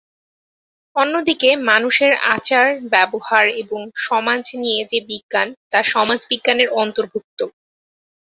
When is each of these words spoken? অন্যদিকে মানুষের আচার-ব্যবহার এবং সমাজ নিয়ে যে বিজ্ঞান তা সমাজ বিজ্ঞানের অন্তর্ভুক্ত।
অন্যদিকে 0.95 1.49
মানুষের 1.65 2.11
আচার-ব্যবহার 2.31 3.45
এবং 3.61 3.81
সমাজ 4.01 4.43
নিয়ে 4.55 4.81
যে 4.85 4.99
বিজ্ঞান 5.09 5.47
তা 5.71 5.79
সমাজ 5.93 6.19
বিজ্ঞানের 6.29 6.69
অন্তর্ভুক্ত। 6.75 7.39